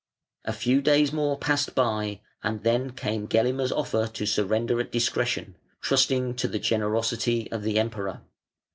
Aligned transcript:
A 0.45 0.51
few 0.51 0.81
days 0.81 1.13
more 1.13 1.37
passed 1.37 1.75
by, 1.75 2.21
and 2.41 2.63
then 2.63 2.89
came 2.89 3.27
Gelimer's 3.27 3.71
offer 3.71 4.07
to 4.07 4.25
surrender 4.25 4.79
at 4.79 4.91
discretion, 4.91 5.57
trusting 5.79 6.33
to 6.37 6.47
the 6.47 6.57
generosity 6.57 7.47
of 7.51 7.61
the 7.61 7.77
Emperor. 7.77 8.21